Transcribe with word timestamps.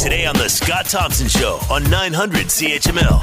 Today 0.00 0.24
on 0.24 0.34
The 0.34 0.48
Scott 0.48 0.86
Thompson 0.86 1.28
Show 1.28 1.60
on 1.70 1.82
900 1.90 2.46
CHML. 2.46 3.20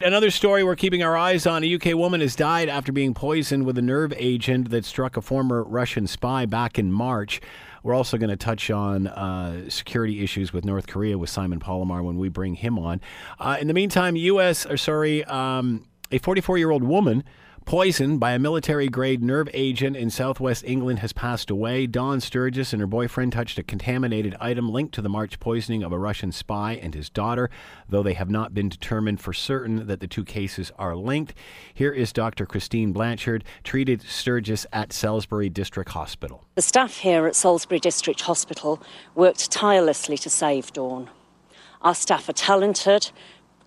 Another 0.00 0.30
story 0.30 0.64
we're 0.64 0.76
keeping 0.76 1.02
our 1.02 1.14
eyes 1.14 1.46
on 1.46 1.62
a 1.62 1.74
UK 1.74 1.92
woman 1.92 2.22
has 2.22 2.34
died 2.34 2.70
after 2.70 2.90
being 2.90 3.12
poisoned 3.12 3.66
with 3.66 3.76
a 3.76 3.82
nerve 3.82 4.14
agent 4.16 4.70
that 4.70 4.86
struck 4.86 5.18
a 5.18 5.20
former 5.20 5.62
Russian 5.62 6.06
spy 6.06 6.46
back 6.46 6.78
in 6.78 6.90
March. 6.90 7.42
We're 7.82 7.92
also 7.92 8.16
going 8.16 8.30
to 8.30 8.36
touch 8.36 8.70
on 8.70 9.08
uh, 9.08 9.68
security 9.68 10.24
issues 10.24 10.54
with 10.54 10.64
North 10.64 10.86
Korea 10.86 11.18
with 11.18 11.28
Simon 11.28 11.60
Palamar 11.60 12.02
when 12.02 12.16
we 12.16 12.30
bring 12.30 12.54
him 12.54 12.78
on. 12.78 13.02
Uh, 13.38 13.58
in 13.60 13.66
the 13.66 13.74
meantime, 13.74 14.16
U.S. 14.16 14.64
or 14.64 14.78
sorry, 14.78 15.22
um, 15.24 15.84
a 16.10 16.16
44 16.16 16.56
year 16.56 16.70
old 16.70 16.82
woman 16.82 17.24
poisoned 17.64 18.20
by 18.20 18.32
a 18.32 18.38
military 18.38 18.88
grade 18.88 19.22
nerve 19.22 19.48
agent 19.52 19.96
in 19.96 20.10
southwest 20.10 20.64
England 20.64 20.98
has 21.00 21.12
passed 21.12 21.50
away. 21.50 21.86
Dawn 21.86 22.20
Sturgess 22.20 22.72
and 22.72 22.80
her 22.80 22.86
boyfriend 22.86 23.32
touched 23.32 23.58
a 23.58 23.62
contaminated 23.62 24.36
item 24.40 24.70
linked 24.70 24.94
to 24.94 25.02
the 25.02 25.08
March 25.08 25.38
poisoning 25.38 25.82
of 25.82 25.92
a 25.92 25.98
Russian 25.98 26.32
spy 26.32 26.72
and 26.74 26.94
his 26.94 27.10
daughter, 27.10 27.50
though 27.88 28.02
they 28.02 28.14
have 28.14 28.30
not 28.30 28.54
been 28.54 28.68
determined 28.68 29.20
for 29.20 29.32
certain 29.32 29.86
that 29.86 30.00
the 30.00 30.06
two 30.06 30.24
cases 30.24 30.72
are 30.78 30.96
linked. 30.96 31.34
Here 31.74 31.92
is 31.92 32.12
Dr. 32.12 32.46
Christine 32.46 32.92
Blanshard, 32.92 33.44
treated 33.64 34.02
Sturgess 34.02 34.66
at 34.72 34.92
Salisbury 34.92 35.48
District 35.48 35.90
Hospital. 35.90 36.44
The 36.54 36.62
staff 36.62 36.98
here 36.98 37.26
at 37.26 37.36
Salisbury 37.36 37.80
District 37.80 38.20
Hospital 38.22 38.82
worked 39.14 39.50
tirelessly 39.50 40.18
to 40.18 40.30
save 40.30 40.72
Dawn. 40.72 41.10
Our 41.82 41.94
staff 41.94 42.28
are 42.28 42.32
talented, 42.32 43.12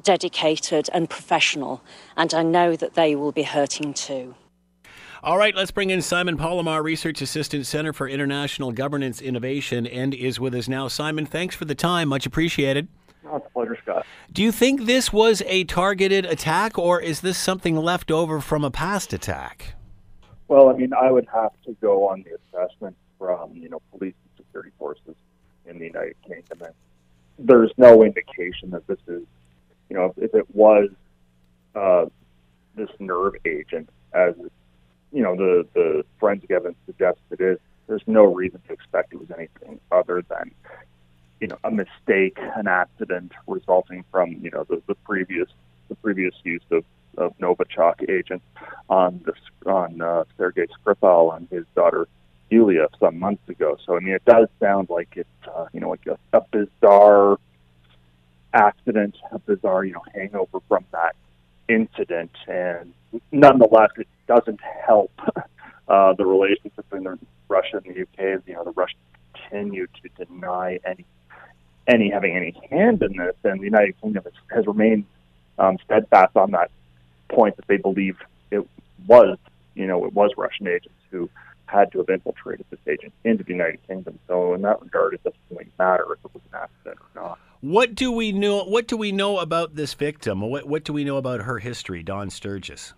dedicated 0.03 0.89
and 0.93 1.09
professional, 1.09 1.81
and 2.17 2.33
I 2.33 2.43
know 2.43 2.75
that 2.75 2.95
they 2.95 3.15
will 3.15 3.31
be 3.31 3.43
hurting 3.43 3.93
too. 3.93 4.35
All 5.23 5.37
right, 5.37 5.55
let's 5.55 5.69
bring 5.69 5.91
in 5.91 6.01
Simon 6.01 6.35
Palamar, 6.35 6.83
Research 6.83 7.21
Assistant, 7.21 7.67
Center 7.67 7.93
for 7.93 8.07
International 8.07 8.71
Governance 8.71 9.21
Innovation, 9.21 9.85
and 9.85 10.15
is 10.15 10.39
with 10.39 10.55
us 10.55 10.67
now. 10.67 10.87
Simon, 10.87 11.27
thanks 11.27 11.55
for 11.55 11.65
the 11.65 11.75
time. 11.75 12.09
Much 12.09 12.25
appreciated. 12.25 12.87
Oh, 13.27 13.35
it's 13.35 13.45
a 13.45 13.49
pleasure, 13.51 13.77
Scott. 13.83 14.05
Do 14.33 14.41
you 14.41 14.51
think 14.51 14.85
this 14.85 15.13
was 15.13 15.43
a 15.45 15.63
targeted 15.65 16.25
attack, 16.25 16.77
or 16.79 16.99
is 16.99 17.21
this 17.21 17.37
something 17.37 17.77
left 17.77 18.09
over 18.09 18.41
from 18.41 18.63
a 18.63 18.71
past 18.71 19.13
attack? 19.13 19.75
Well, 20.47 20.69
I 20.69 20.73
mean, 20.73 20.91
I 20.93 21.11
would 21.11 21.27
have 21.31 21.51
to 21.65 21.77
go 21.81 22.07
on 22.09 22.23
the 22.23 22.37
assessment 22.59 22.95
from 23.19 23.55
you 23.55 23.69
know 23.69 23.81
police 23.91 24.15
and 24.23 24.45
security 24.45 24.71
forces 24.79 25.15
in 25.67 25.77
the 25.77 25.85
United 25.85 26.15
Kingdom, 26.27 26.63
and 26.63 26.73
there's 27.37 27.71
no 27.77 28.03
indication 28.03 28.71
that 28.71 28.87
this 28.87 28.99
is 29.07 29.21
you 29.91 29.97
know, 29.97 30.05
if, 30.05 30.23
if 30.23 30.33
it 30.33 30.55
was 30.55 30.89
uh, 31.75 32.05
this 32.75 32.87
nerve 32.99 33.33
agent, 33.43 33.89
as 34.13 34.33
you 35.11 35.21
know, 35.21 35.35
the 35.35 35.67
the 35.73 36.05
forensic 36.17 36.49
evidence 36.49 36.77
suggests 36.85 37.19
it 37.29 37.41
is, 37.41 37.59
there's 37.87 38.03
no 38.07 38.23
reason 38.23 38.61
to 38.67 38.73
expect 38.73 39.11
it 39.11 39.19
was 39.19 39.29
anything 39.37 39.81
other 39.91 40.23
than 40.29 40.51
you 41.41 41.47
know 41.49 41.57
a 41.65 41.71
mistake, 41.71 42.37
an 42.55 42.69
accident 42.69 43.33
resulting 43.47 44.05
from 44.11 44.31
you 44.41 44.49
know 44.49 44.63
the, 44.69 44.81
the 44.87 44.95
previous 44.95 45.49
the 45.89 45.95
previous 45.95 46.35
use 46.45 46.63
of 46.71 46.85
of 47.17 47.37
Novichok 47.39 48.09
agent 48.09 48.41
on 48.89 49.21
this 49.25 49.35
on 49.65 50.01
uh, 50.01 50.23
Sergei 50.37 50.67
Skripal 50.67 51.35
and 51.35 51.49
his 51.49 51.65
daughter 51.75 52.07
Yulia 52.49 52.87
some 52.97 53.19
months 53.19 53.49
ago. 53.49 53.75
So 53.85 53.97
I 53.97 53.99
mean, 53.99 54.13
it 54.13 54.23
does 54.23 54.47
sound 54.61 54.89
like 54.89 55.09
it's 55.17 55.47
uh, 55.53 55.65
you 55.73 55.81
know 55.81 55.89
like 55.89 56.07
a, 56.07 56.17
a 56.31 56.41
bizarre 56.49 57.37
accident, 58.53 59.15
a 59.31 59.39
bizarre, 59.39 59.83
you 59.85 59.93
know, 59.93 60.03
hangover 60.13 60.59
from 60.67 60.85
that 60.91 61.15
incident, 61.67 62.31
and 62.47 62.93
nonetheless, 63.31 63.91
it 63.97 64.07
doesn't 64.27 64.59
help 64.85 65.11
uh, 65.87 66.13
the 66.13 66.25
relationship 66.25 66.75
between 66.89 67.03
the 67.03 67.17
Russia 67.47 67.81
and 67.83 67.95
the 67.95 68.01
UK. 68.01 68.41
You 68.45 68.53
know, 68.53 68.63
the 68.63 68.71
Russians 68.71 69.01
continue 69.33 69.87
to 69.87 70.25
deny 70.25 70.79
any 70.85 71.05
any 71.87 72.11
having 72.11 72.35
any 72.35 72.55
hand 72.69 73.01
in 73.01 73.17
this, 73.17 73.35
and 73.43 73.59
the 73.59 73.65
United 73.65 73.99
Kingdom 74.01 74.23
has, 74.23 74.33
has 74.51 74.67
remained 74.67 75.05
um, 75.57 75.77
steadfast 75.85 76.35
on 76.35 76.51
that 76.51 76.69
point 77.29 77.55
that 77.57 77.67
they 77.67 77.77
believe 77.77 78.17
it 78.51 78.67
was, 79.07 79.37
you 79.75 79.87
know, 79.87 80.05
it 80.05 80.13
was 80.13 80.31
Russian 80.37 80.67
agents 80.67 80.99
who 81.09 81.29
had 81.65 81.91
to 81.91 81.99
have 81.99 82.09
infiltrated 82.09 82.65
this 82.69 82.79
agent 82.87 83.13
into 83.23 83.43
the 83.43 83.51
United 83.51 83.79
Kingdom. 83.87 84.19
So 84.27 84.53
in 84.53 84.61
that 84.61 84.81
regard, 84.81 85.13
it 85.13 85.23
doesn't 85.23 85.39
really 85.49 85.67
matter 85.79 86.05
if 86.11 86.19
it 86.23 86.33
was 86.33 86.43
an 86.51 86.59
accident 86.61 86.99
or 86.99 87.21
not. 87.21 87.39
What 87.61 87.93
do 87.93 88.11
we 88.11 88.31
know? 88.31 88.63
What 88.63 88.87
do 88.87 88.97
we 88.97 89.11
know 89.11 89.37
about 89.37 89.75
this 89.75 89.93
victim? 89.93 90.41
What 90.41 90.67
What 90.67 90.83
do 90.83 90.93
we 90.93 91.03
know 91.03 91.17
about 91.17 91.41
her 91.41 91.59
history, 91.59 92.01
Dawn 92.01 92.29
Sturgess? 92.29 92.93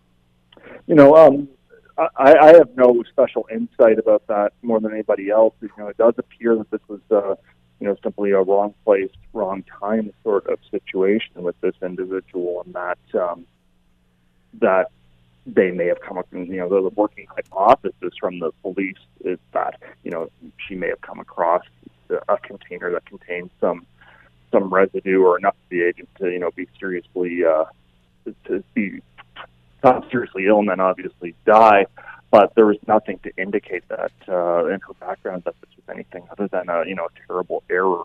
You 0.88 0.96
know, 0.96 1.16
um, 1.16 1.50
I, 1.98 2.36
I 2.36 2.54
have 2.54 2.70
no 2.76 3.04
special 3.10 3.48
insight 3.52 4.00
about 4.00 4.26
that 4.28 4.54
more 4.62 4.80
than 4.80 4.94
anybody 4.94 5.30
else. 5.30 5.54
You 5.62 5.70
know, 5.78 5.88
it 5.88 5.98
does 5.98 6.14
appear 6.18 6.56
that 6.56 6.72
this 6.72 6.82
was, 6.88 7.02
uh, 7.12 7.36
you 7.80 7.88
know, 7.88 7.98
simply 8.02 8.32
a 8.32 8.42
wrong 8.42 8.74
place, 8.86 9.12
wrong 9.34 9.64
time 9.80 10.12
sort 10.24 10.48
of 10.48 10.60
situation 10.72 11.44
with 11.44 11.60
this 11.62 11.76
individual, 11.82 12.64
and 12.66 12.74
that 12.74 13.00
um, 13.22 13.46
that 14.62 14.92
they 15.46 15.72
may 15.72 15.88
have 15.88 16.00
come 16.00 16.18
up, 16.18 16.28
you 16.32 16.46
know, 16.46 16.70
the, 16.70 16.90
working 16.96 17.28
hypothesis 17.36 18.14
from 18.20 18.40
the 18.40 18.52
police 18.62 18.96
is 19.26 19.38
that, 19.52 19.78
you 20.04 20.12
know, 20.12 20.30
she 20.68 20.76
may 20.76 20.88
have 20.88 21.02
come 21.02 21.20
across 21.20 21.64
a 22.10 22.38
container 22.38 22.92
that 22.92 23.06
contains 23.06 23.50
some 23.60 23.86
some 24.54 24.74
residue 24.74 25.22
or 25.22 25.38
enough 25.38 25.56
of 25.56 25.70
the 25.70 25.84
agent 25.84 26.08
to, 26.20 26.30
you 26.30 26.40
know, 26.40 26.52
be 26.52 26.68
seriously 26.80 27.44
uh, 27.44 27.66
to 28.46 28.64
be 28.74 29.02
not 29.84 30.10
seriously 30.10 30.46
ill 30.46 30.60
and 30.60 30.70
then 30.70 30.80
obviously 30.80 31.36
die. 31.46 31.86
But 32.32 32.56
there 32.56 32.66
was 32.66 32.78
nothing 32.88 33.20
to 33.20 33.32
indicate 33.38 33.84
that 33.90 34.12
uh, 34.28 34.66
in 34.68 34.80
her 34.80 34.94
background 35.00 35.44
that 35.46 35.56
this 35.62 35.70
was 35.76 35.94
anything 35.94 36.24
other 36.32 36.48
than 36.48 36.70
a 36.70 36.84
you 36.88 36.96
know 36.96 37.06
a 37.06 37.28
terrible 37.28 37.64
error 37.70 38.04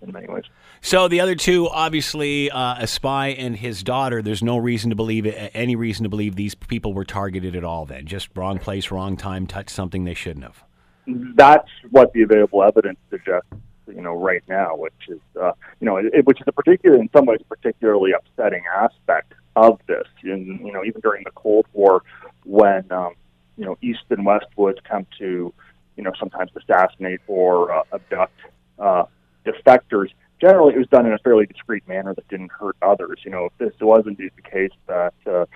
in 0.00 0.12
many 0.12 0.28
ways. 0.28 0.44
So 0.80 1.08
the 1.08 1.20
other 1.20 1.34
two, 1.34 1.68
obviously, 1.68 2.50
uh, 2.50 2.76
a 2.78 2.86
spy 2.86 3.28
and 3.28 3.56
his 3.56 3.82
daughter. 3.82 4.22
There's 4.22 4.42
no 4.42 4.56
reason 4.56 4.90
to 4.90 4.96
believe 4.96 5.26
any 5.26 5.76
reason 5.76 6.04
to 6.04 6.08
believe 6.08 6.36
these 6.36 6.54
people 6.54 6.94
were 6.94 7.04
targeted 7.04 7.56
at 7.56 7.64
all. 7.64 7.84
Then 7.86 8.06
just 8.06 8.28
wrong 8.34 8.58
place, 8.58 8.90
wrong 8.90 9.16
time, 9.16 9.46
touched 9.46 9.70
something 9.70 10.04
they 10.04 10.14
shouldn't 10.14 10.44
have. 10.44 10.64
That's 11.06 11.68
what 11.90 12.12
the 12.12 12.22
available 12.22 12.62
evidence 12.62 12.98
suggests. 13.10 13.48
You 13.86 14.02
know, 14.02 14.14
right 14.14 14.42
now, 14.48 14.76
which 14.76 14.92
is 15.08 15.20
uh, 15.40 15.52
you 15.80 15.86
know, 15.86 15.96
it, 15.96 16.24
which 16.24 16.40
is 16.40 16.46
a 16.46 16.52
particular, 16.52 16.96
in 16.96 17.08
some 17.14 17.26
ways, 17.26 17.40
particularly 17.48 18.12
upsetting 18.12 18.62
aspect 18.74 19.32
of 19.54 19.78
this. 19.86 20.06
And 20.22 20.60
you 20.60 20.72
know, 20.72 20.84
even 20.84 21.00
during 21.00 21.24
the 21.24 21.30
Cold 21.32 21.66
War, 21.72 22.02
when 22.44 22.90
um, 22.90 23.14
you 23.56 23.64
know 23.64 23.78
East 23.82 24.04
and 24.10 24.24
West 24.24 24.46
would 24.56 24.82
come 24.84 25.06
to 25.18 25.52
you 25.96 26.02
know 26.02 26.12
sometimes 26.18 26.50
assassinate 26.56 27.20
or 27.26 27.72
uh, 27.72 27.82
abduct 27.92 28.38
uh, 28.78 29.04
defectors, 29.44 30.10
generally 30.40 30.74
it 30.74 30.78
was 30.78 30.88
done 30.88 31.06
in 31.06 31.12
a 31.12 31.18
fairly 31.18 31.46
discreet 31.46 31.86
manner 31.88 32.14
that 32.14 32.28
didn't 32.28 32.52
hurt 32.52 32.76
others. 32.82 33.20
You 33.24 33.30
know, 33.30 33.46
if 33.46 33.58
this 33.58 33.72
was 33.80 34.04
indeed 34.06 34.32
the 34.36 34.48
case 34.50 34.72
that 34.86 35.14
uh, 35.26 35.46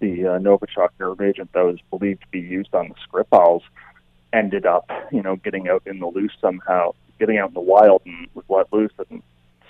the 0.00 0.26
uh, 0.26 0.38
Novichok 0.38 0.88
nerve 0.98 1.20
agent 1.20 1.52
that 1.52 1.64
was 1.64 1.78
believed 1.90 2.22
to 2.22 2.28
be 2.28 2.40
used 2.40 2.74
on 2.74 2.88
the 2.88 2.94
Skripals 3.06 3.62
ended 4.32 4.66
up, 4.66 4.90
you 5.12 5.22
know, 5.22 5.36
getting 5.36 5.68
out 5.68 5.82
in 5.86 5.98
the 5.98 6.06
loose 6.06 6.32
somehow, 6.40 6.94
getting 7.20 7.38
out 7.38 7.48
in 7.48 7.54
the 7.54 7.60
wild 7.60 8.02
and 8.04 8.26
was 8.34 8.44
let 8.48 8.72
loose, 8.72 8.90
and 9.10 9.22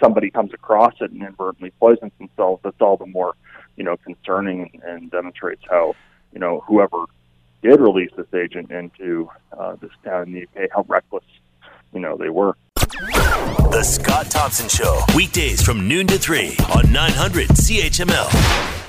somebody 0.03 0.31
comes 0.31 0.55
across 0.55 0.95
it 1.01 1.11
and 1.11 1.21
inadvertently 1.21 1.73
poisons 1.79 2.13
themselves, 2.19 2.63
that's 2.65 2.81
all 2.81 2.97
the 2.97 3.07
more, 3.07 3.35
you 3.77 3.85
know, 3.85 3.97
concerning 3.99 4.81
and 4.83 5.11
demonstrates 5.11 5.63
how, 5.69 5.95
you 6.33 6.39
know, 6.39 6.65
whoever 6.67 7.05
did 7.63 7.81
release 7.81 8.11
this 8.17 8.33
agent 8.33 8.71
into 8.71 9.29
uh, 9.59 9.77
this 9.77 9.91
town 10.03 10.29
in 10.29 10.33
the 10.33 10.43
UK, 10.45 10.71
how 10.75 10.85
reckless, 10.89 11.25
you 11.93 12.01
know, 12.01 12.17
they 12.17 12.31
were. 12.31 12.57
The 12.77 13.83
Scott 13.83 14.31
Thompson 14.31 14.69
Show, 14.69 15.01
weekdays 15.15 15.63
from 15.63 15.87
noon 15.87 16.07
to 16.07 16.19
3 16.19 16.57
on 16.75 16.91
900 16.93 17.49
CHML. 17.49 18.80